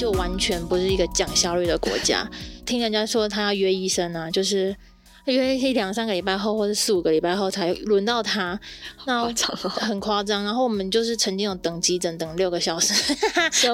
[0.00, 2.26] 就完全不是一个讲效率的国家。
[2.64, 4.74] 听人家说他要约医生啊，就是
[5.26, 8.58] 约一两三个礼拜后，或者四五个礼拜后才轮到他，
[9.04, 9.30] 那
[9.66, 10.42] 很夸张。
[10.42, 13.14] 然后我们就是曾经有等急诊等六个小时，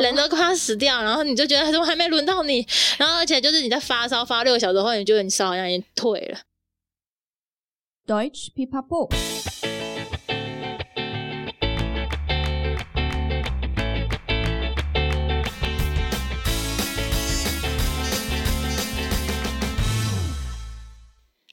[0.00, 2.66] 人都快要死掉，然后你就觉得怎么还没轮到你？
[2.98, 6.40] 然后而且就是你在发烧发六个小时后，你就觉得你烧好像已经退了。
[8.04, 9.08] Deutsch Pipapo。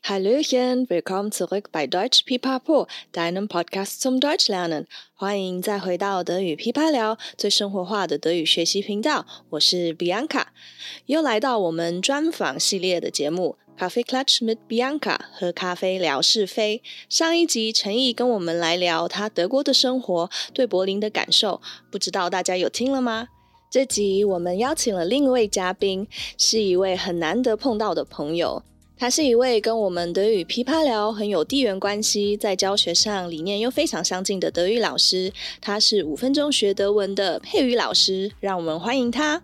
[0.05, 4.85] Hallöchen, willkommen zurück bei Deutsch Pipapo, deinem Podcast zum Deutsch lernen。
[5.13, 9.25] 欢迎再回到德语噼啪聊，最生活化的德语学习频道。
[9.51, 10.47] 我是 Bianca，
[11.05, 16.83] 又来到我们专访系列的节目 Coffee Clutch mit Bianca，喝咖啡聊是非。
[17.07, 23.29] 上一集陈毅跟我们来聊他德国的生活，对柏林的感受，不知道大家有听了吗？
[23.71, 26.05] 这集我们邀请了另一位嘉宾，
[26.37, 28.63] 是一位很难得碰到的朋友。
[28.95, 35.33] 他是一位跟我们德语琵琶聊很有地缘关系，在教学上理念又非常相近的德语老师。
[35.59, 39.41] 他是五分钟学德文的佩瑜老师，让我们欢迎他。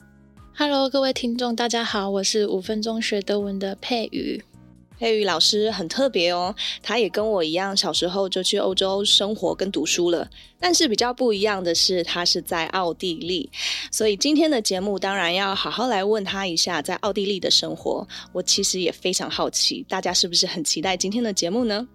[0.56, 4.41] Hello，各位听众，大家好，我是五分钟学德文的佩瑜。
[5.00, 10.30] 佩瑜老师很特别哦，他也跟我一样，小时候就去欧洲生活跟读书了。
[10.59, 13.50] 但是比较不一样的是，他是在奥地利，
[13.89, 18.06] 所以今天的节目当然要好好来问他一下在奥地利的生活。
[18.33, 21.88] 我其实也非常好奇，大家是不是很期待今天的节目呢？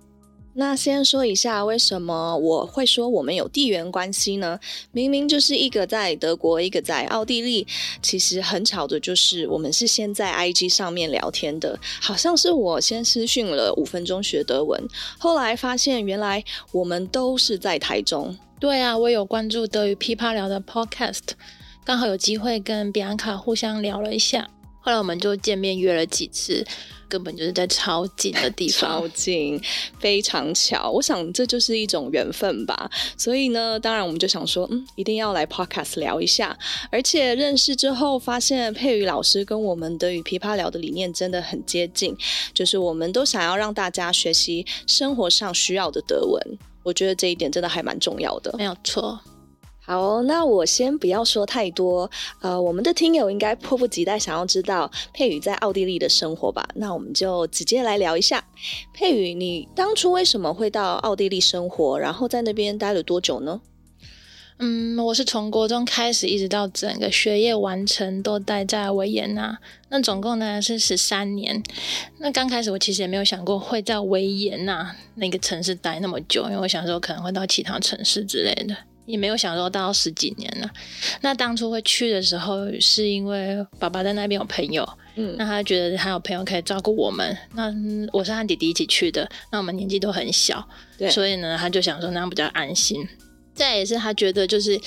[0.57, 4.61] 那先说一下，为什么我会说我们有地缘关系呢？
[4.93, 7.67] 明明就是一个在德国，一个在奥地利。
[8.01, 14.81] 其实很巧的就是，我们是先在 IG 上面聊天的，好像是我先私讯了五分钟学德文，
[15.19, 18.37] 后来发现原来我们都是在台中。
[18.61, 21.31] 对啊，我有关注德语噼啪聊的 Podcast，
[21.85, 24.49] 刚好有机会跟比安卡互相聊了一下，
[24.85, 26.65] 后来我们就见面约了几次。
[27.07, 29.61] 根本就是在超近的地方，超近，
[30.01, 30.91] 非常巧。
[30.91, 32.91] 我想这就是一种缘分吧。
[33.17, 36.59] 所以呢，当然我们就想说，嗯，一定要来 Podcast 聊一下。
[36.91, 42.17] 而且认识之后，发现佩宇老师跟我们的与琵琶聊的理念真的很接近，
[42.53, 46.43] 就是我们都想要让大家学习生活上需要的德文。
[46.83, 49.21] 我觉得这一点真的还蛮重要的，没有错。
[49.87, 56.67] 好，那我先不要说太多，呃，我们的听友应该迫不及待想要知道佩宇在奥地利的生活吧？
[56.77, 58.43] 那我们就直接来聊一下。
[58.95, 61.99] 佩宇，你当初为什么会到奥地利生活？
[61.99, 63.61] 然后在那边待了多久呢？
[64.59, 69.59] 嗯，我是从国中开始，一直到整个学业完成都待在维也纳，
[69.91, 71.63] 那总共呢是十三年。
[72.21, 78.75] 那刚开始我其实也没有想过会在维也纳那个城市待那么久，因为我想说可能会到其他城市之类的。
[79.07, 80.71] 也没有想说到十几年了。
[81.21, 87.37] 那当初会去的时候，是因为爸爸在那边有朋友，嗯，那他觉得他有朋友可以照顾我们。
[87.55, 87.73] 那
[88.13, 90.67] 我是和弟弟一起去的，那我们年纪都很小，
[90.99, 93.07] 对，所以呢，他就想说那样比较安心。
[93.55, 94.81] 再也是他觉得就是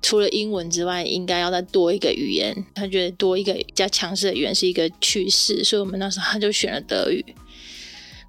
[0.00, 2.56] 除了英文之外，应该要再多一个语言。
[2.74, 7.22] 他觉得多一个比较强势的语言是一个趋势，所以我们那时候他就选了德语。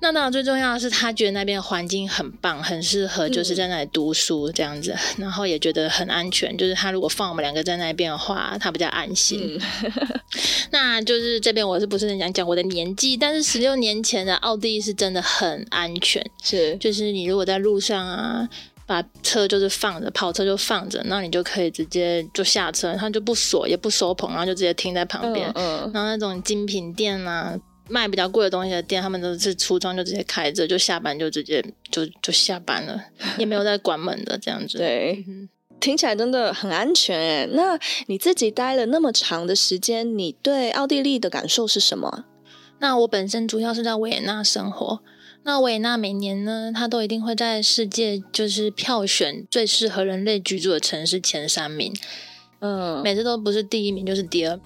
[0.01, 6.55] 那当然，最重要的是他觉得那边的环境很棒，很适合就是在那里读书这样子，嗯，然后也觉得很安全。
[6.55, 9.57] 就是他如果放我们两个在那边的话，他比较安心。
[9.57, 9.91] 嗯、
[10.71, 13.17] 那就是这边我是不是很想讲我的年纪？
[13.17, 18.47] 但是十六年前的奥地利是真的很安全，是就是你如果在路上啊，
[18.85, 25.49] 把车就是放着，跑车就放着，那你就可以直接就下车，他就不锁也不收棚，然后就直接停在旁边。
[25.55, 27.57] 嗯，嗯，然后那种精品店啊。
[27.87, 33.05] 卖比较贵的东西的店，他们都是橱窗就直接开着，就下班就直接就就下班了，
[33.37, 34.77] 也没有在关门的这样子。
[34.79, 35.23] 对，
[35.79, 37.49] 听起来真的很安全诶。
[37.53, 42.25] 那你自己待了那么长的时间，你对奥地利的感受是什么？
[42.79, 44.99] 那我本身主要是在维也纳生活。
[45.43, 51.93] 那维也纳每年呢，它都一定会在世界就是票选最适合人类居住的城市前三名。
[52.59, 54.59] 嗯，每次都不是第一名就是第二。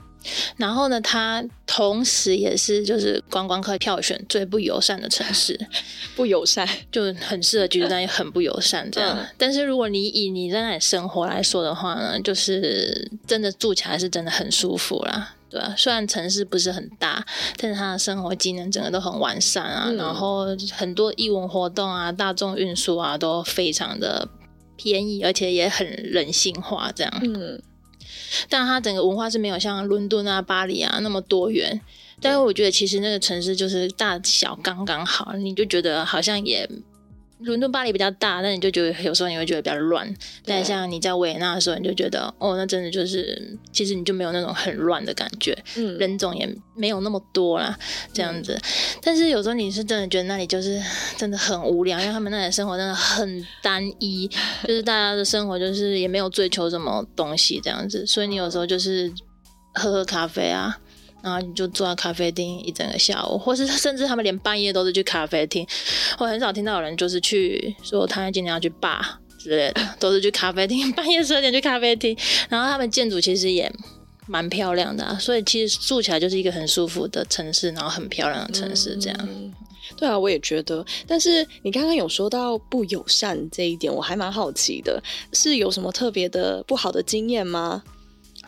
[0.58, 5.58] 然后呢，它同时也是就是观光客票选最不友善的城市，
[6.16, 9.18] 不友善就很适合居住，但也很不友善这样。
[9.18, 17.26] 嗯、但是如果你以你在那里生活来说的话呢，就是真的住起来是真的很舒服啦，对啊，虽然城市不是很大，
[17.58, 24.28] 但是它的生活机能整个都很完善啊，嗯、然后很多艺文活动啊、大众运输啊都非常的
[24.76, 27.20] 便宜，而且也很人性化这样。
[27.24, 27.62] 嗯。
[28.50, 31.80] 但它整个文化是没有像伦敦啊、巴黎啊那么多元，
[32.22, 36.70] 但是我觉得其实那个城市就是大小刚刚好，你就觉得好像也
[37.40, 40.14] 伦敦、巴黎比较大，那你就觉得有时候你会觉得比较乱。
[40.46, 47.78] 但像你在维也纳的时候，你就觉得哦，那真的就是，其实你就没有那种很乱的感觉，嗯，人种也没有那么多啦，
[48.14, 48.54] 这样子。
[48.54, 48.62] 嗯、
[49.02, 50.82] 但是有时候你是真的觉得那里就是
[51.18, 54.28] 真的很无聊，因为他们那里生活真的很单一，
[54.68, 59.10] 就是大家的生活就是也没有追求什么东西这样子，所以你有时候就是
[59.74, 60.78] 喝喝咖啡啊。
[61.22, 65.66] 然后你就坐在咖啡厅一整个下午，或是 甚至他们连半夜都是去咖啡厅。
[66.18, 72.18] 我很少听到有人就是去说他今天要去霸之类的，都是去咖啡厅，半夜十二点去咖啡厅。
[72.50, 73.72] 然后他们建筑其实也
[74.28, 79.18] 蛮漂亮的啊，所以其实住起来就是一个很舒服的城市，然后很漂亮的城市这样。
[79.22, 79.52] 嗯，
[79.98, 80.86] 对啊，我也觉得。
[81.08, 85.02] 但是你刚刚有说到不友善这一点，我还蛮好奇的，
[85.34, 87.82] 是有什么特别的不好的经验吗？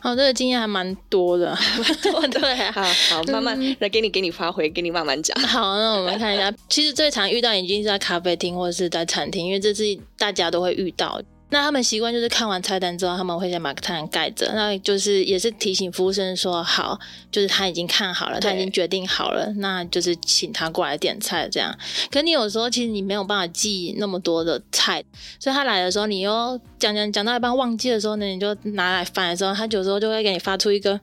[0.01, 1.55] 哦，这个经验还蛮多的，
[2.03, 5.39] 多 的对， 好好慢慢来给你给你发挥，给你慢慢讲。
[5.41, 9.83] 好，那我们看一下，其实最常遇到已经是在咖啡厅或者是在餐厅，因为这是
[10.17, 11.21] 大家都会遇到。
[11.51, 16.97] 那他们习惯就是看完菜单之后，他们会先把菜单盖着，那就是也是提醒服务生说好，
[17.29, 21.77] 就是他已经看好了，他已经决定好了，那就是请他过来点菜这样。
[22.09, 25.03] 可你有时候其实你没有办法记那么多的菜，
[25.39, 30.97] 所以他来的时候，你又讲讲讲到一半忘记的时候呢，你就拿来翻的时候，他有时候就会给你发出一个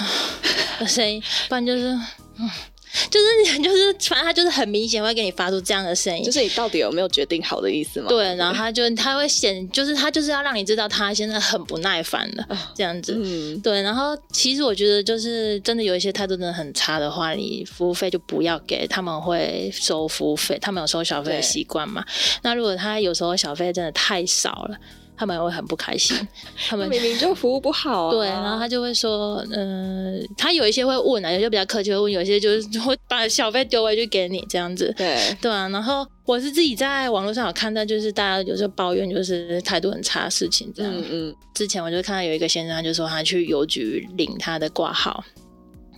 [0.80, 1.88] 的声音，不然就是
[2.40, 2.50] 嗯。
[3.10, 8.06] 就是你 就是，反正他就是很明显会给你发出这样的声音，就是你到底有没有决定好的意思吗？
[8.08, 13.14] 对，然后他就他会显，就是他就是要让你知道他现在很不耐烦了，这样子。
[13.16, 13.82] 嗯，对。
[13.82, 22.04] 然后其实我觉得，就是真的有一些态度真的很差的话，你服务费就不要给，他们会收服务费，他们有收小费的习惯嘛。
[22.42, 24.78] 那如果他有时候小费真的太少了。
[25.16, 26.16] 他们会很不开心，
[26.68, 28.10] 他们明明就服务不好啊。
[28.10, 34.92] 对，然后他就会说，嗯、呃，他有一些会问啊，有些比较客气会问，有些就是会把小费丢回去给你这样子。
[34.96, 40.92] 对对啊，然后我是自己在网络上有看到，就是大家有时候抱怨，就是态度很差的事情这样。
[40.92, 41.36] 嗯嗯。
[41.54, 45.22] 之前我就看到有一个先生，他就说他去邮局领他的挂号，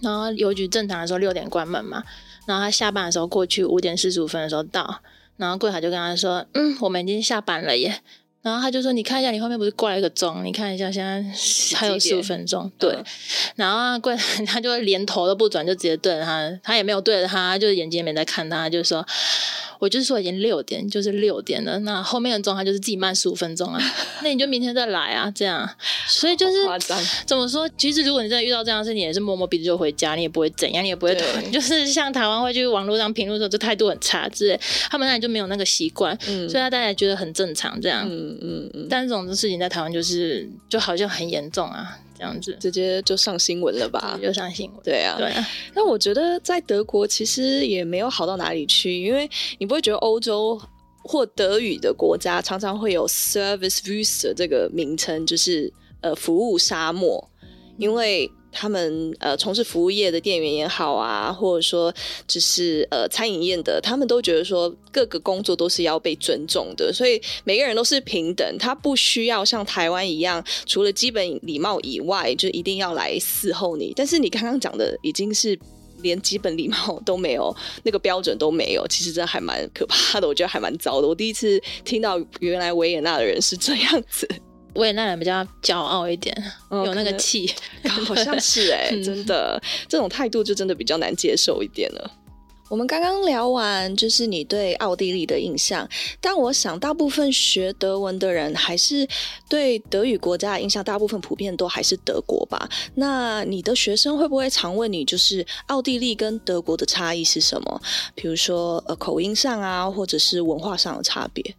[0.03, 2.03] 然后邮局正常的时候六点关门嘛，
[2.47, 5.01] 然后他下班的时候过去五点四十五分的时候到，
[5.39, 8.03] 然后柜台就跟他说，嗯，我们已经下班了耶。
[8.47, 10.45] 然后他就说：“你看一下，你后面不是挂了一个钟？
[10.45, 11.21] 你看一下，现在
[11.77, 13.05] 还有十五分钟。”对，嗯、
[13.57, 19.05] 然后柜台他就连头都不转，就直接对着他，他也没有对着他，就是眼睛也没在看他，就说。
[19.79, 21.79] 我就是说已经六点，就是六点了。
[21.81, 23.81] 那后面的钟他就是自己慢十五分钟啊。
[24.23, 25.69] 那你就明天再来啊，这样。
[26.09, 26.55] 所以就是
[27.27, 27.69] 怎么说？
[27.77, 31.15] 其实如果你真的遇到这样的事，情也是摸摸鼻子就回家，你也不会怎样，你也不会
[31.53, 34.61] 就是像台湾会去网络上评论说这态度很差之类。
[34.91, 38.07] 他们那里就没有那个习惯，嗯、所以他大家觉得很正常这样。
[38.09, 38.87] 嗯嗯嗯。
[38.89, 41.99] 但是这种事情在台湾就是就好像很严重啊。
[42.19, 44.19] 这样子直接就上新闻了吧？
[44.23, 44.81] 就上新闻。
[44.83, 45.47] 对啊，对啊。
[45.75, 49.29] 那我觉得在德国其实也没有好到哪里去，因为
[49.59, 50.61] 你不会觉得欧洲
[51.03, 57.31] 或德语的国家常常会有 Servicewüste 这个名称，就是呃服务沙漠，
[57.77, 58.31] 因为。
[58.59, 61.93] 他们呃从事服务业的店员也好啊，或者说
[62.27, 73.93] 只是呃餐饮业的，他们都觉得说各个工作都是要被尊重的，所以每个人都是平等，他不需要像台湾一样，除了基本礼貌以外，就一定要来伺候你。
[73.95, 75.59] 但是你刚刚讲的已经是
[76.01, 81.07] 连基本礼貌都没有，那个标准都没有，其实真的还蛮可怕的，我觉得还蛮糟的。
[81.07, 84.27] 我第一次听到原来维也纳的人是这样子。
[84.77, 86.35] 维也纳人比较骄傲一点
[86.71, 87.53] 有那个气，
[88.07, 92.11] 好像是哎、欸， 真的，这种态度就真的比较难接受一点了。
[92.69, 95.89] 我们刚刚聊完，就是你对奥地利的印象，
[96.21, 99.07] 但我想大部分学德文的人还是
[99.49, 102.69] 对德语国家的印象，大部分普遍都还是德国吧。
[102.95, 107.81] 那你的学生会不会常问你，就是奥地利跟德国的差异是什么？
[108.17, 111.55] 比如说呃口音上啊，或者是文化上的差别？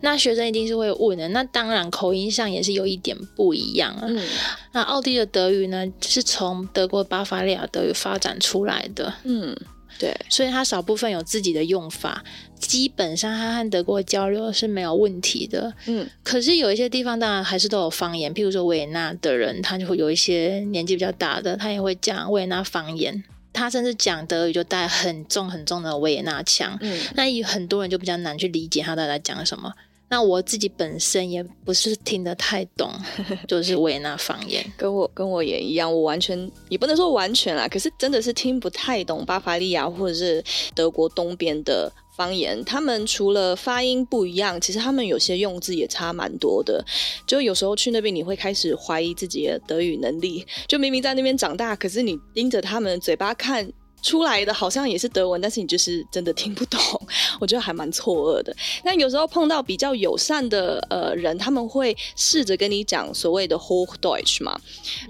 [0.00, 1.28] 那学生一定是会问的。
[1.28, 4.02] 那当然口音上也是有一点不一样啊。
[4.08, 4.28] 嗯，
[4.72, 9.14] 那奥地利的德语呢，是从德国巴伐利亚德语发展出来的。
[9.22, 9.56] 嗯。
[10.00, 12.24] 对，所以它少部分有自己的用法，
[12.58, 15.70] 基本上它和德国交流是没有问题的。
[15.84, 26.78] 嗯，可是有一些地方当然还是都有方言，譬如说维也纳的人，他就会有一些年纪比较大的，他也会讲维也纳方言，他甚至讲德语就带很重很重的维也纳腔。
[26.80, 29.74] 嗯，那有很多人就比较难去理解他到底在讲什么。
[30.10, 32.92] 那我自己本身也不是听得太懂，
[33.46, 40.42] 就是维也纳方言，跟我跟我也一样，我完全也不能说完全啦，可是真的是听不太懂巴伐利亚或者是
[40.74, 42.62] 德国东边的方言。
[42.64, 46.84] 他们除了发音不一样，其实他们有些用字也差蛮多的。
[47.24, 50.44] 就有时候去那边，你会开始怀疑自己的德语能力。
[50.66, 53.72] 就明明在那边长大，可是你盯着他们嘴巴看。
[54.02, 56.80] 出来的好像也是德文，但是你就是真的听不懂，
[57.40, 58.54] 我觉得还蛮错愕的。
[58.84, 64.58] 那有时候碰到比较友善的呃人，他们会试着跟你讲所谓的 Hochdeutsch 嘛，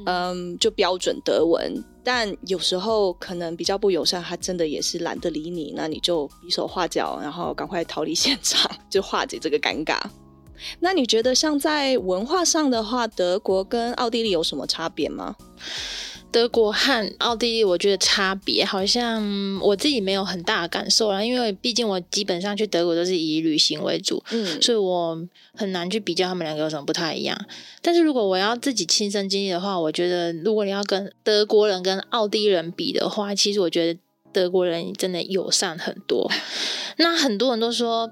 [0.06, 1.82] 嗯，就标准德文。
[2.02, 10.00] 但有时候可能比较不友善，他真的也是懒得理你，那你就比手画脚，然后赶快逃离现场， 就化解这个尴尬。
[10.80, 15.36] 那你觉得像在文化上的话，德国跟奥地利有什么差别吗？
[16.32, 25.20] 德国和奥地利，我觉得差别好像我自己没有很大的感受啦，因为毕竟我基本上去德国都是以旅行为主，嗯，所以我
[25.54, 27.36] 很难去比较他们两个有什么不太一样。
[27.82, 34.00] 但是如果我要自己亲身经历的话，我觉得如果你要跟德国人跟奥地利人比的话，其实我觉得
[34.32, 36.30] 德国人真的友善很多。
[36.98, 38.10] 那很多人都说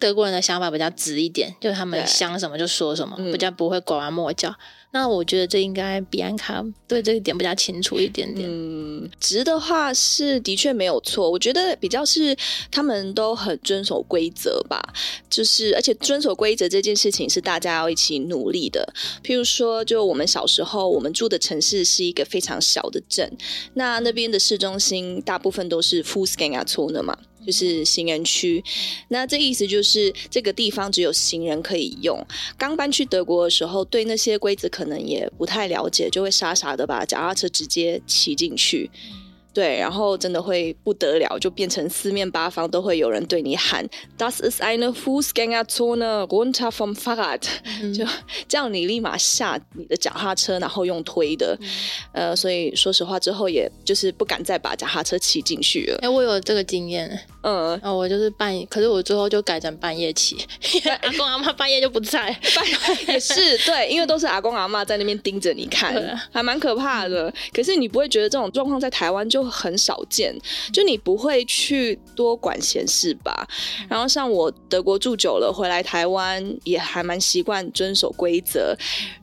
[0.00, 4.52] 德国人的想法比较直一点，就是他们想什么就说什么，比较不会拐弯抹角。
[4.92, 8.48] 那我觉得这应该比安卡对这一点比较清楚一点点。
[8.50, 11.30] 嗯，直的话是的确没有错。
[11.30, 12.36] 我觉得比较是
[12.72, 14.82] 他们都很遵守规则吧，
[15.28, 18.92] 就是而且遵守规则这件事情是大家要一起努力的。
[19.22, 23.30] 譬如说，就我们小时候，我们住的城市是一个非常小的镇，
[23.74, 27.16] 那那边的市中心大部分都是 Fußgängerzone 嘛。
[27.46, 28.62] 就是行人区，
[29.08, 32.24] 那这意思就是这个地方只有行人可以用。
[32.58, 38.90] 刚搬去德国的时候，对那些规则可能也不太了解，就会傻傻的把脚踏车直接骑进去。
[39.52, 43.84] 对，然后真的会不得了，就变成四面八方都会有人对你喊
[44.16, 47.42] Das ist eine Fußgängerzone, runter vom Fahrrad，
[47.82, 48.04] 嗯、 就
[48.48, 51.58] 这样你立马下你的脚踏车，然后用推的。
[52.12, 55.98] 嗯、呃，所以说实话之后，也就是不敢再把脚踏车骑进去了。
[56.02, 57.20] 哎，我有这个经验。
[57.42, 60.36] 嗯，然后我就是半夜，可是我最后就改成半夜骑，
[60.74, 62.20] 因 为阿公阿妈半夜就不在。
[62.54, 62.76] 半夜
[63.14, 65.94] 也是对，因为都是阿公阿妈在那边盯着你看，
[66.30, 67.32] 还蛮可怕的。
[67.52, 70.36] 可是你不会觉得这种状况在台湾就很少见，
[70.72, 73.46] 就你不会去多管闲事吧？
[73.88, 78.76] 然后像我德国住久了，回来台湾也还蛮习惯遵守规则，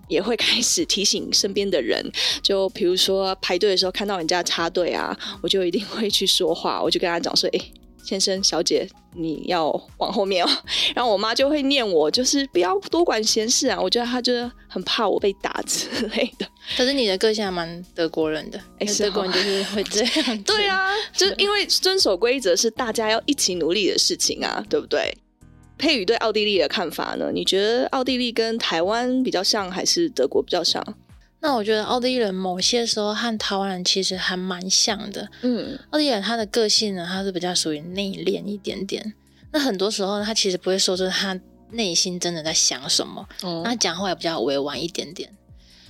[0.07, 2.11] 也会开始提醒身边的人。
[2.41, 7.59] 就比如说排队的时候看到人家插队啊，我就一定会去说话，我就跟他讲说：“哎。”
[8.07, 10.49] 先生、小姐，你要往后面哦。
[10.95, 13.77] 然后我妈就会念我，就是不要多管闲事啊。
[13.77, 16.47] 我觉得她就是很怕我被打之类的。
[16.77, 20.37] 可是你的个性还蛮德国人的，哎，德国人就是会这样。
[20.43, 25.17] 对啊，就因为遵守规则是大家要一起努力的事情啊，对不对？
[25.77, 27.31] 佩宇对奥地利的看法呢？
[27.33, 30.83] 你觉得奥地利跟台湾比较像，还是德国比较像？
[31.39, 35.29] 那我觉得奥地利人某些时候和台湾人其实还蛮像的。
[35.43, 39.13] 嗯，奥地利人他的个性呢，他是比较属于内敛一点点。
[39.51, 41.39] 那很多时候呢，他其实不会说出他
[41.71, 43.27] 内心真的在想什么。
[43.43, 45.29] 哦，那他讲话也比较委婉一点点。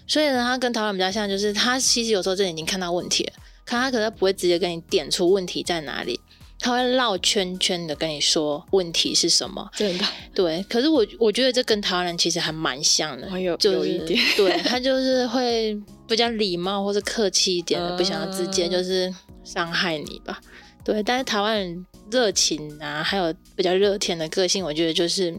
[0.07, 3.33] 所以呢，他跟台湾比较像，就是他其实有时候真的已经看到问题了，
[3.65, 6.19] 可他可能不会直接跟你点出问题在哪里。
[6.59, 10.03] 他会绕圈圈的跟你说问题是什么，真的
[10.33, 10.65] 对。
[10.67, 20.41] 可是我我觉得这跟台湾人其实还蛮像的，有就是有一点，对，他就是会比较礼貌或者客气一点的，不想要直接就是伤害你吧。
[20.87, 25.37] 对，但是台湾人热情啊，还有比较热天的个性，我觉得就是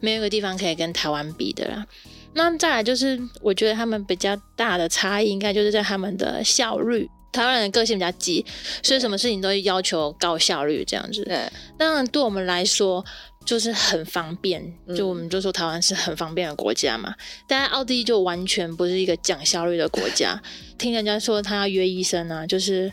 [0.00, 1.86] 没有一个地方可以跟台湾比的啦。
[2.34, 7.08] 那再来就是，我觉得他们比较大的差异，应该就是在他们的效率。
[7.32, 8.44] 台湾人的个性比较急，
[8.82, 11.24] 所以什么事情都要求高效率这样子。
[11.24, 13.02] 对，当然对我们来说
[13.46, 14.62] 就是很方便，
[14.94, 17.08] 就我们就说台湾是很方便的国家嘛。
[17.08, 17.16] 嗯、
[17.48, 20.38] 但奥地利就完全不是一个讲效率的国家。
[20.76, 22.92] 听人家说他要约医生啊，就是。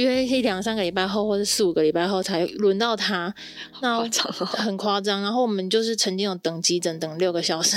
[0.00, 3.34] 约一两三个礼拜后，或者四五个礼拜后才轮到他，
[3.82, 4.00] 那
[4.46, 5.20] 很夸张。
[5.20, 7.76] 然后我们就是曾经有等急诊等六个小时，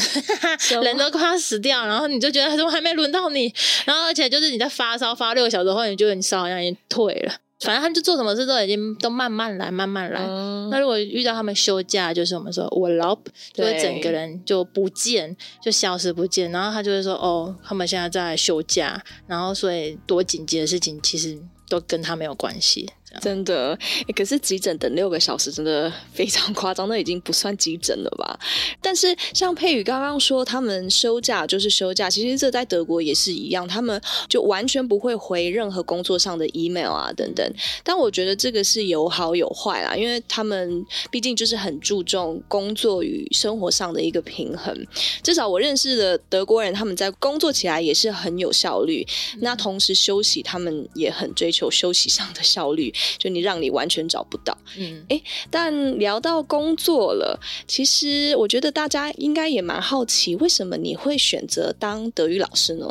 [0.82, 3.54] 人都快要死掉，然后你就觉得怎么还没轮到你？
[3.86, 7.34] 然后而且就是你在发烧发六个小时后，你觉得你烧好像已经退了。
[7.62, 10.22] 反正他们就做什么事都已经都慢慢来，慢慢来。
[10.28, 13.16] 嗯、那如果遇到他们休假，就是我们说我老
[13.54, 16.52] 就会整个人就不见，就消失不见。
[16.52, 21.40] 然后他就会说哦，他们现在在休假，然后所以多紧急的事情其实。
[21.68, 22.92] 都跟他没有关系。
[23.22, 23.78] 真的，
[24.16, 28.38] 可是急诊等六个小时真的非常 夸张，那已经不算急诊了吧？
[28.82, 37.46] 但是像佩宇刚刚说，他们休假就是休假，其实这在德国也是一样，他们就完全不会回任何工作上的 email 啊等等。
[37.84, 44.76] 但我觉得这个是有好有坏啦，因为他们毕竟就是很注重工作与生活上的一个平衡。
[45.24, 49.06] 至少我认识的德国人，他们在工作起来也是很有效率，
[49.40, 52.94] 那同时休息，他们也很追求休息上的效率。
[53.18, 62.90] 就你让你完全找不到，嗯，哎，但聊到工作了，其实我觉得大家应该也蛮好奇，为什么你会选择当德语老师呢？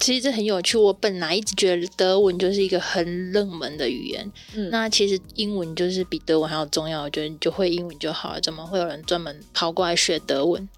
[0.00, 0.78] 其实这很有趣。
[0.78, 7.02] 我本来一直觉得德文就是一个很冷门的语言，嗯，那其实英文就是比德文还要重要。
[7.02, 10.68] 我觉得你就会英文就好了，怎么会有人专门跑过来学德文？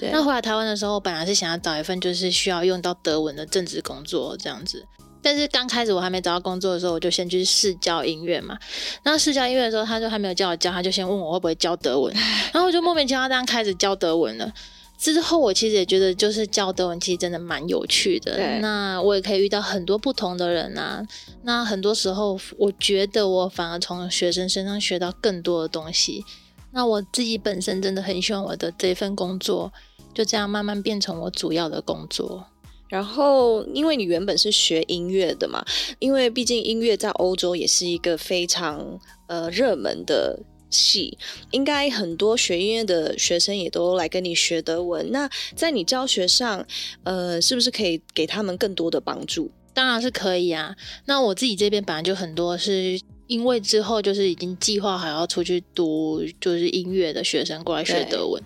[0.00, 0.10] 对。
[0.10, 4.84] 那回来台湾的时候，我本来是想要找一份就是需要用到德文的正职工作这样子。
[5.24, 8.58] 但是刚开始我还没找到工作的时候，我就先去试教音乐嘛。
[9.02, 12.14] 然后试教音乐的时候，他就还没有叫我教，他就先问我会不会教德文。
[12.52, 14.52] 然后我就莫名其妙这样开始教德文了。
[14.96, 18.58] 之后我其实也觉得，就是教德文其实真的蛮有趣的。
[18.60, 21.02] 那我也可以遇到很多不同的人啊。
[21.42, 26.24] 那很多时候，我觉得我反而从学生身上学到更多的东西。
[26.70, 29.72] 那我自己本身真的很希望我的这份工作
[30.12, 32.46] 就这样慢慢变成我主要的工作。
[32.94, 35.64] 然后，因为你原本是学音乐的嘛，
[35.98, 40.38] 因为毕竟音乐在欧洲也是一个非常呃热门的
[40.70, 41.18] 系，
[41.50, 45.10] 应该很多学音乐的学生也都来跟你学德文。
[45.10, 46.64] 那在你教学上，
[47.02, 49.50] 呃，是不是可以给他们更多的帮助？
[49.74, 50.76] 当然是可以啊。
[51.06, 53.00] 那我自己这边本来就很多是。
[53.26, 58.42] 因为之后就是已经计划好要出去读，就是音乐的学生过来学德文。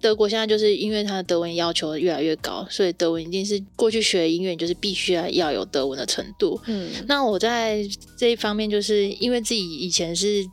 [0.00, 6.60] 德国现在就是因为他的德文要求越来越高，所以德文一定是过去学音乐就是必须要要有德文的程度。
[6.66, 7.86] 嗯，那我在
[8.16, 10.44] 这一方面就是因为自己以前是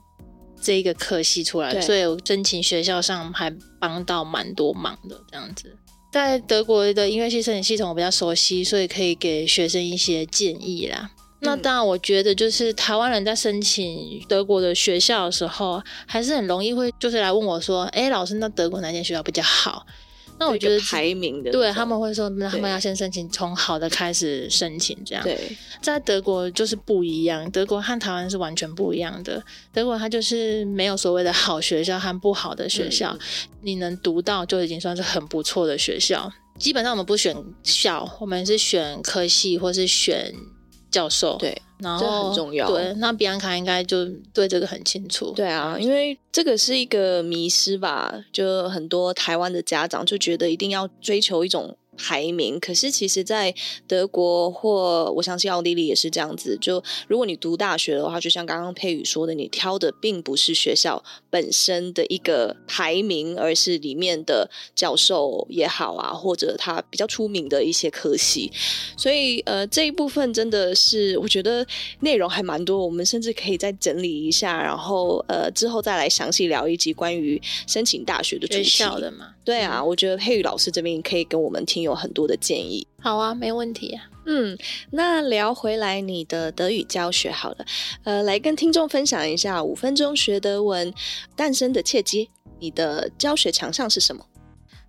[0.62, 5.76] 这一个科系出来所以我申请学校上还帮到蛮多忙的这样子。
[6.12, 11.12] 在德国的音乐系申请系统我比较熟悉，所以可以给学生一些建议啦。
[11.48, 19.86] 那当然，我觉得就是台湾人在申请德国的学校的时候，还是很容易会就是来问我说：“哎，老师，那德国哪间学校比较好？”
[20.40, 25.24] 那我觉得排名的，对他们会说，那他们要先申请，从好的开始申请，这样。
[25.24, 25.36] 对，
[25.82, 29.42] 在德国就是不一样，德国和台湾是完全不一样的。
[29.74, 33.20] 德国它就是没有所谓的好学校和不好的学校，嗯、
[33.64, 36.32] 你能读到就已经算是很不错的学校。
[36.60, 40.32] 基本上我们不选校，我们是选科系或是选。
[40.98, 42.68] 教授对，然后这很重要。
[42.68, 45.32] 对，那比安卡应该就对这个很清楚。
[45.36, 51.78] 对啊，因为这个是一个迷失吧，就很多台湾的家长就觉得一定要追求一种。
[51.98, 53.54] 排名，可是其实，在
[53.88, 56.58] 德国或我相信奥地利也是这样子。
[56.62, 68.52] 就如果你读大学的话，就像刚刚佩宇说的，你挑的并不是学校本身的一个排名，而是里面的教授也好啊，或者他比较出名的一些科系。
[68.96, 71.66] 所以，呃，这一部分真的是我觉得
[72.02, 79.34] 内容还蛮多，我们甚至可以再整理一下，然后呃之后再来详细聊一集关于申请大学的学校的嘛。
[79.48, 82.86] 对啊，我觉得佩宇老师这边可以跟我们听友很多的建议。
[83.00, 84.04] 好啊，没问题啊。
[84.26, 84.58] 嗯，
[84.92, 87.66] 那聊回来你的德语教学好了，
[88.04, 90.94] 呃，来跟听众分享一下五分钟学德文
[91.34, 92.30] 诞生的契机。
[92.60, 94.26] 你的教学强项是什么？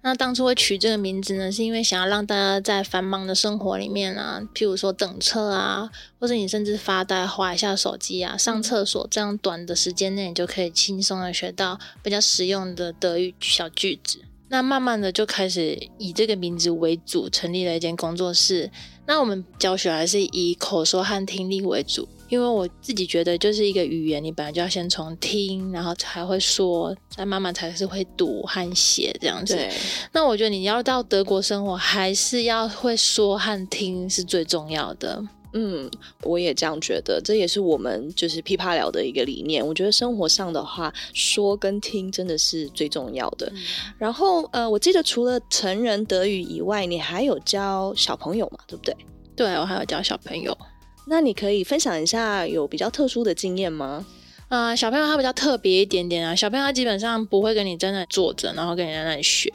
[0.03, 14.19] 那当初会取这个名字呢，是因为想要让大家在繁忙的生活里面啊，譬如说等车啊，或者你甚至发呆划一下手机啊，上厕所这样短的时间内，你就可以轻松的学到比较实用的德语小句子。
[14.49, 18.71] 那慢慢的就开始以这个名字为主，成立了一间工作室。
[19.07, 29.59] 那我们教学还是以口说和听力为主，因为我自己觉得，就是一个语言，你本来就要先从听，然后才会说，再慢慢才是会读和写这样子。
[30.13, 35.23] 那我觉得你要到德国生活，还是要会说和听是最重要的。
[35.53, 35.91] 嗯，
[36.23, 39.67] 我也这样觉得，这也是我们就是噼啪聊的一个理念。
[39.67, 43.51] 我觉得生活上的话，说跟听真的是最重要的。
[43.55, 43.63] 嗯、
[43.97, 48.95] 然后呃，我记得除了成人德语以外，你还有教小朋友嘛，对不对？
[49.35, 50.57] 对，我还有教小朋友。
[51.07, 54.05] 那你可以分享一下有比较特殊的经验吗？
[54.49, 59.51] 啊、呃，小朋友他比较特别一点点啊，小朋友他基本上不会跟你在那里坐着，然后跟你在那里学。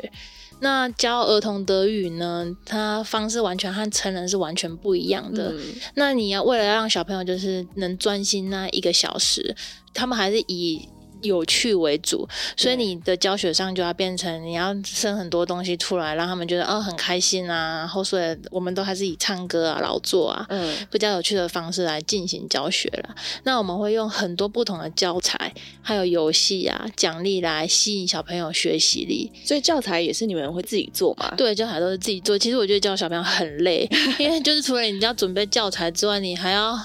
[0.63, 5.51] 那教儿童德语呢，它方式完全和成人是完全不一样的。
[5.51, 5.61] 嗯、
[5.93, 9.55] 那你要为了让小朋友就是能专心那一个小时，
[9.93, 10.89] 他们还是以。
[11.23, 17.79] 有趣为主，所以你的教学上就要变成你要生很多东西出来，让他们觉得哦很开心啊。
[17.79, 23.15] 然后所以我们都还是以唱歌啊、劳作啊，嗯，比较有趣的方式来进行教学了。
[23.43, 29.31] 那我们会用很多不同的教材，还有游戏啊、奖励来吸引小朋友学习力。
[29.45, 31.33] 所以教材也是你们会自己做吗？
[31.37, 32.37] 对，教材都是自己做。
[32.37, 36.77] 其实我觉得教小朋友很累，因为就是除了你要准备教材之外，你还要。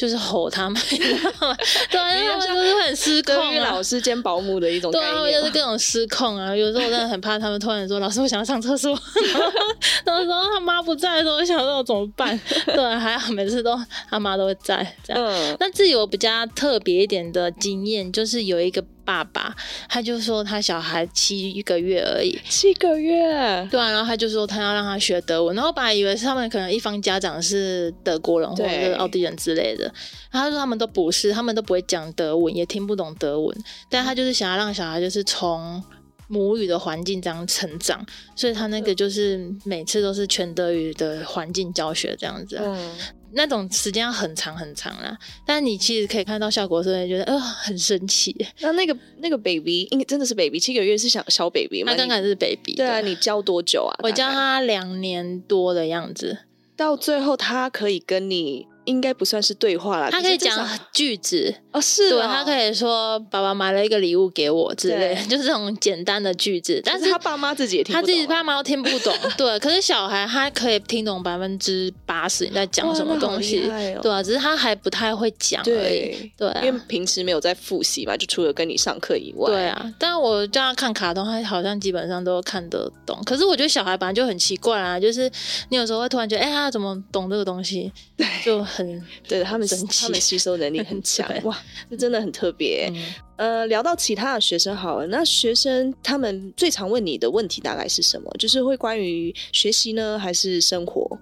[0.00, 6.56] 就是吼他们， 对啊，他们就是很失控啊，老师兼保姆的一种，对啊，他们就是各种失控啊。
[6.56, 8.98] 有时候我真的很怕他们突然说：“老师，我想要上厕所。
[10.06, 12.40] ”然后说他妈不在的时候，我想说我怎么办？
[12.64, 15.22] 对，还好每次都他妈都会在这样。
[15.22, 18.82] 嗯，那自己有比较特别一点的经验，就是有一个。
[19.04, 19.54] 爸爸，
[19.88, 29.84] 他就说他小孩七个月而已，七个月，对啊，然后他就说他要让他学德文，然后本来以为是他们可能一方家长是德国人或者是奥地利人之类的，
[30.30, 33.56] 然后他说他们都不是，他们都不会讲德文，也听不懂德文，
[33.88, 35.82] 但他就是想要让小孩就是从
[36.28, 38.04] 母语的环境这样成长，
[38.36, 42.60] 所以他那个就是每次都是全德语的环境教学这样子。
[42.62, 42.90] 嗯。
[43.32, 45.16] 那种时间要很长很长啦，
[45.46, 48.34] 但你其实可以看到效果，所以觉得呃很神奇。
[48.60, 51.92] 那那个那个 baby 应该真的是 baby，七个月是小小 baby 吗？
[51.92, 52.74] 他刚开始是 baby。
[52.74, 53.94] 对啊，你教多久啊？
[54.02, 56.38] 我教他两年多的样子，
[56.76, 58.66] 到最后他可以跟你。
[58.86, 66.80] 应该不算是对话了，他可以讲句子哦，是哦，对，他可以说爸爸买了一个礼物给我之类， 就是这种简单的句子。
[66.84, 69.14] 但是他爸妈自己也听不懂，他自己爸妈都听不懂。
[69.38, 76.30] 对，可是小孩他可以听懂百分之八十你在讲什么东西，哦、对啊，只是他还不太会讲而已。
[76.36, 79.50] 对，因为平时没有在复习嘛，就除了跟你上课以外。
[79.50, 83.20] 对啊，但我叫他看卡通，他好像基本上都看得懂。
[83.24, 85.30] 可是我觉得小孩本来就很奇怪啊，就是
[85.68, 87.92] 你有时候会突然觉得，哎、欸，他怎么懂这个东西？
[88.16, 89.68] 对，就很对他们。
[90.00, 91.56] 他们吸收能力很 强，哇，
[91.90, 92.92] 这真的很特别。
[93.36, 98.30] 嗯、呃，聊到其他的学生好了，那学生他们最常问你的问题大概是什么？
[98.38, 101.18] 就是会关于学习呢，还是生活？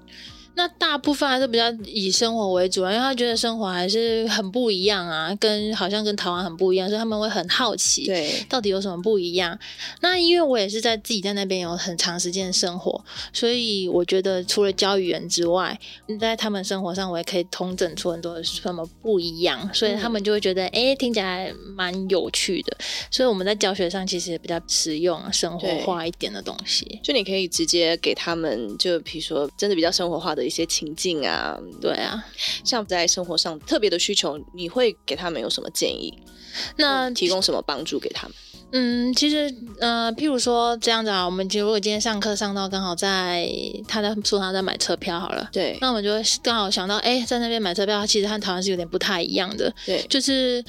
[0.59, 9.57] 那大部分还是比较以生活为主啊，因为他觉得生活还是很不一样啊，跟好像跟台湾很不一样，所以他们会很好奇，对，到底有什么不一样？
[10.01, 13.01] 那因为我也是在自己在那边有很长时间的生活，
[13.33, 15.79] 所以我觉得除了教语言之外，
[16.19, 22.77] 在他们生活上我也可以通整出很多什么不一样，所以他们就会觉得，哎、嗯欸，听起来蛮有趣的。
[23.13, 26.99] 所以我们在教学上其实也比较实用、生活化一点的东西。
[27.01, 30.48] 就你可以直接给他们，就比如说真的比较生活化的。
[30.49, 32.25] 一些情境啊，对啊，
[32.65, 36.13] 像在生活上特别的需求，你会给他们有什么建议？
[36.77, 38.37] 那提供什么帮助给他们？
[38.73, 43.49] 嗯，其实呃，譬如说这样子啊，我们就如果今天上课上到刚好在
[43.87, 50.65] 他在说他在买车票好了，对，那我们就会刚好想到，哎，在那边买车票，其实和台湾是有点不太一样的，对，就是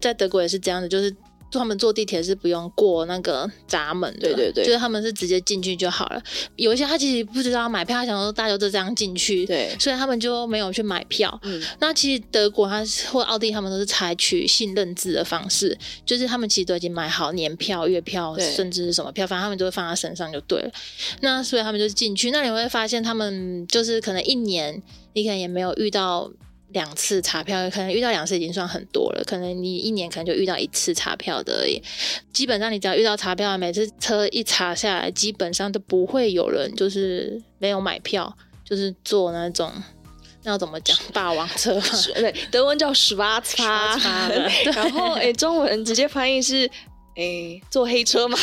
[0.00, 1.14] 在德国也是这样的，就是。
[1.58, 6.22] 他们坐地铁是不用过那个闸门的，对对对，就是他们是直接进去就好了。
[6.56, 11.38] 有一些他其实不知道买票，他想说大家都这样进去，对，所以他们就没有去买票。
[11.42, 20.70] 嗯，那其实德国他或奥地利他们都是采取信任制的方式，就是他们其实都已经买好年票、月票，甚至是什么票，反正他们都会放在身上就对了。
[21.20, 26.30] 那所以他们就进去，那你会发现他们就是可能一年，你可能也没有遇到。
[26.74, 29.24] 两次查票，可能遇到两次已经算很多了。
[29.24, 31.82] 可能你一年可能就遇到一次查票的而已。
[32.32, 38.36] 基本上你只要遇到查票，每次车一查下来，基本上都不会有人就是没有买票，
[38.68, 39.72] 就是坐那种
[40.42, 41.86] 那要怎么讲霸王车嘛？
[42.16, 46.70] 对，德文叫 Schwarzfahren， 然后哎、欸，中文直接翻译是。
[47.16, 48.36] 哎、欸，坐黑车吗？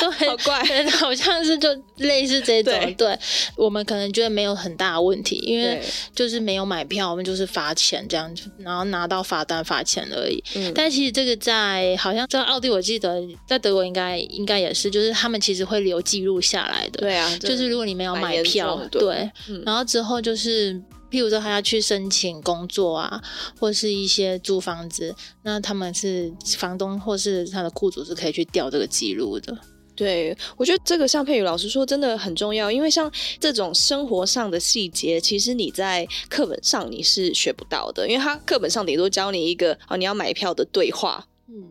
[0.00, 2.72] 都很怪，好像是就类似这种。
[2.72, 3.18] 对，对，
[3.56, 5.80] 我们可能觉得没有很大的问题，因为
[6.14, 10.42] 就是没有买票，我们就是罚钱这样子，然后拿到罚单罚钱而已。
[10.56, 17.00] 嗯，但其实这个在好像在奥地，我记得在德国应该应该也是，就是他们其实会留记录下来的。
[17.00, 20.80] 对啊，就是如果你没有买票，对，嗯、然后之后就是。
[21.10, 23.22] 譬如说，他要去申请工作啊，
[23.58, 29.56] 或是一些租房子，那他们是房东或是他的雇主是可以去调这个记录的。
[29.96, 41.26] 对，我觉得这个像佩宇老师说，真的很重要，因为像这种生活上的细节，其实你在课本上你是学不到的，因为他课本上顶多教你一个哦，你要买票的对话。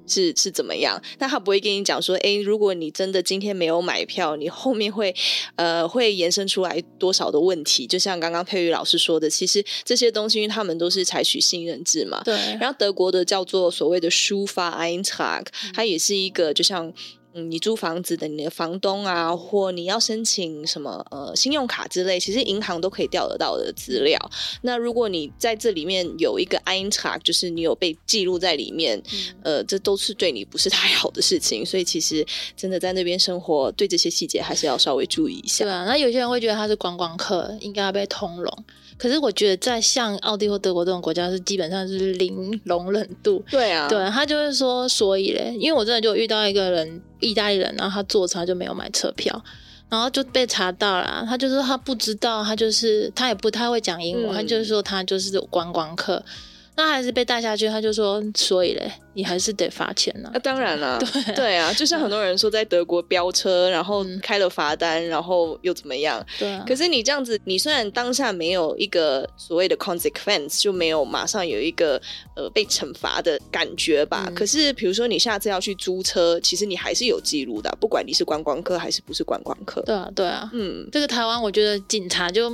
[0.07, 1.01] 是是怎么样？
[1.19, 5.15] 那他不会跟你讲说，哎，如果你真的今天没有买票，你后面会
[5.55, 7.85] 呃会延伸出来多少的问题？
[7.87, 12.21] 就像刚刚佩玉老师说的，其实这些东西，因为他们都是采取信任制嘛。
[12.23, 12.35] 对。
[12.59, 16.93] 然后德国的叫做所谓的 Schufa-Eintrag，它也是一个就像。
[17.33, 24.19] 嗯，你租房子的你的房东啊，或你要申请什么呃信用卡之类，其实银行都可以调得到的资料。
[24.63, 29.01] 那如果你在这里面有一个 Eintrag，就是你有被记录在里面，
[29.43, 31.65] 呃，这都是对你不是太好的事情。
[31.65, 35.65] 所以其实真的在那边生活，对这些细节还是要稍微注意一下。
[35.65, 38.51] 对啊，那有些人会觉得他是观光客，应该要被通融。
[38.97, 43.41] 可是我觉得，在像奥地利或德国这种国家，是基本上是零容忍度。
[43.49, 49.43] 对啊，对，他就是说，所以嘞，因为我真的就遇到一个人，意大利人，然后他坐车就没有买车票，
[49.89, 51.25] 然后就被查到了。
[51.27, 56.23] 他就是他不知道，他就是他也不太会讲英文，嗯、他就是说他就是观光客。
[56.81, 60.31] 那还是被带下去，他就说，所以嘞，你还是得罚钱呢、啊。
[60.33, 66.25] 那、啊、当然了， 对啊，对啊，就像很多人说，在德国飙车，然后开了罚单，然后又怎么样？
[66.37, 66.63] 对啊。
[66.65, 72.01] 可是你这样子，你虽然当下没有一个所谓的 consequence，就没有马上有一个
[72.37, 74.23] 呃被惩罚的感觉吧？
[74.29, 79.81] 嗯、可是比如说你下次要去租车，其实你还是有记录的，不管你是观光客还是不是观光客。
[79.81, 82.49] 对啊，对啊，嗯，这个台湾我觉得警察就。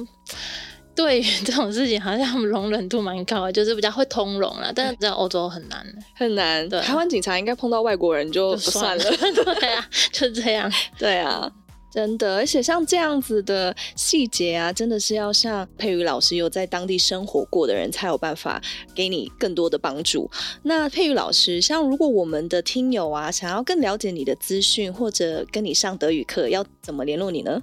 [0.96, 4.72] 对于 这种事情，好像容忍度蛮高的，就是比较会通融了。
[4.74, 6.68] 但是在欧洲很难，很难。
[6.70, 9.04] 对，台湾警察应该碰到外国人就不算了。
[9.04, 10.72] 算了 对啊，就这样。
[10.98, 11.52] 对啊，
[11.92, 12.36] 真的。
[12.36, 18.62] 而且像这样子的细节啊，真的是要像佩瑜老师有在当地生活过的人才有办法
[18.96, 20.30] 给你更多的帮助。
[20.64, 27.62] 那佩瑜老师，像如果我们的听友啊，想要更了解你的资讯，或者跟你上德语课，要怎么联络你呢？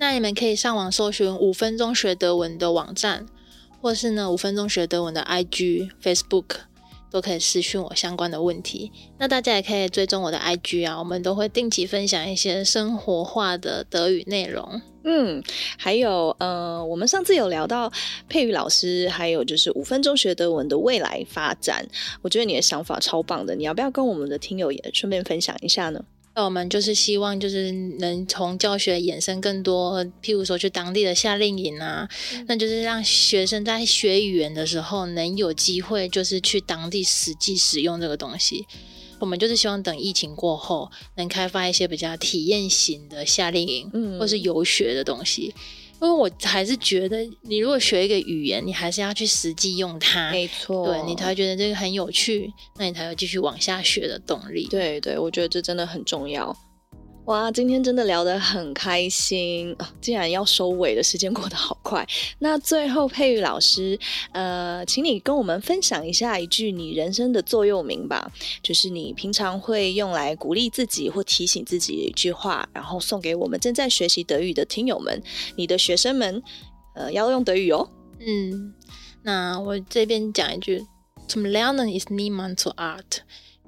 [0.00, 3.26] 那你们可以上网搜寻五分钟学德文的网站，
[3.82, 6.46] 或是呢五分钟学德文的 IG、Facebook，
[7.10, 8.90] 都可以私讯我相关的问题。
[9.18, 14.80] 那大家也可以追踪我的 IG 啊，我们都会定期分享一些生活化的德语内容。
[15.04, 15.42] 嗯，
[15.76, 17.92] 还有呃，我们上次有聊到
[18.26, 21.86] 佩瑜老师，还有就是五分钟学德文的未来发展，
[22.22, 26.02] 我觉得你的想法超棒的，你要不要跟我们的听友也顺便分享一下呢？
[26.34, 38.66] 那我们就是希望，就是能从教学衍生更多，譬如说去当地的夏令营啊，嗯、那就是让学生在学语言的时候能有机会，就是去当地实际使用这个东西。
[39.18, 45.52] 我们就是希望等疫情过后，能开发一些比较体验型的夏令营，嗯，或是游学的东西。
[46.00, 54.66] 因为我还是觉得，你如果学一个语言，你还是要去实际用它，没错，对，你才会觉得这个很有趣，那你才有继续往下学的动力。
[54.70, 56.56] 对对，我觉得这真的很重要。
[57.30, 59.88] 哇，今天真的聊得很开心啊！
[60.00, 62.04] 竟然要收尾的时间过得好快，
[62.40, 63.96] 那最后佩玉老师，
[64.32, 68.32] 呃，请你跟我们分享一下一句你人生的座右铭吧，
[68.64, 75.22] 就是你平常会用来鼓励自己或提醒自己的一句话，然后送给我们正在学习德语的听友们，
[75.54, 76.42] 你的学生们，
[76.96, 77.88] 呃，要用德语哦。
[78.18, 78.74] 嗯，
[79.22, 80.84] 那我这边讲一句
[81.28, 83.18] ：Zum Lernen is niemand zu art，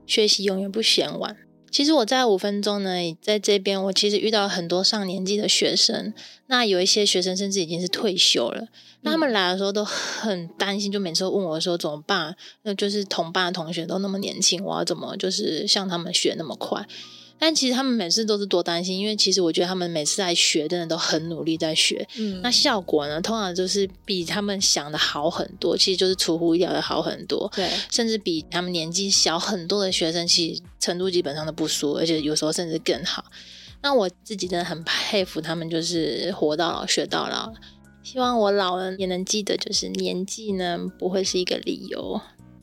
[0.05, 1.37] 学习永远不嫌晚。
[1.73, 2.91] 其实我在五分钟呢，
[3.23, 6.13] 在这边我其实遇到很多上年纪的学生，
[6.49, 8.69] 那有一些学生甚至已经是退休了，
[9.01, 12.37] 那他们来的时候都很担心，就每次问我说怎么办？
[12.63, 16.87] 那就是同班的同学都那么年轻，我要怎么就是像他们学那么快？
[17.43, 22.07] 但其实他们每次都是多担心，因为其实我觉得他们每次在学，真的都很努力在学。
[22.17, 27.51] 嗯，那效果呢，通常就是比他们想的好很多，其实就是出乎意料的好很多。
[27.53, 33.25] 对，甚至比他们年纪小很多的学生，其实程度基本上都不输，而且有时候甚至更好。
[33.83, 37.53] 那我自己真的很佩服他们，就是活到老学到老。
[38.05, 42.21] 希望我老了也能记得，就是年纪呢不会是一个理由。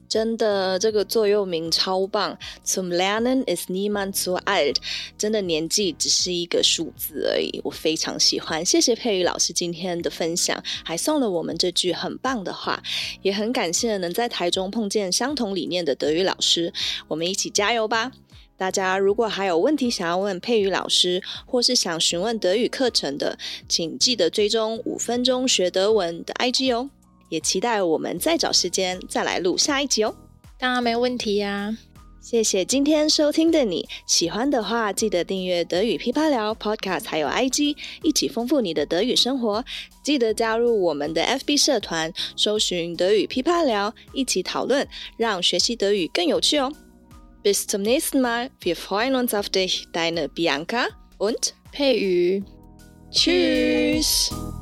[0.09, 2.35] 真的，这个座右铭超棒。
[2.65, 4.77] Zum Lernen ist niemand zu alt。
[5.17, 7.61] 真的，年纪只是一个数字而已。
[7.63, 12.81] 我非常喜欢，谢谢佩瑜老师今天的分享，还送了我们这句很棒的话。
[13.21, 16.73] 也很感谢能在台中碰见相同理念的德语老师，
[17.07, 18.11] 我们一起加油吧！
[18.57, 23.37] 大家如果还有问题想要问佩瑜老师，或是想询问德语课程的，
[23.69, 26.89] 请记得追踪五分钟学德文的 IG 哦。
[27.29, 30.13] 也期待我们再找时间再来录下一集哦。
[30.57, 31.77] 当然没问题呀。
[32.21, 39.63] 谢谢今天收听的你，喜欢的话记得订阅德语噼啪聊 Podcast，还有 IG，一起丰富你的德语生活。
[40.03, 46.73] 记得加入我们的 FB 社团，搜寻德语噼啪聊，一起讨论，让学习德语更有趣哦。
[47.41, 50.87] Bis zum nächsten Mal, wir freuen uns auf dich, deine Bianca
[51.17, 52.43] und 佩瑜。
[53.11, 54.58] Tschüss。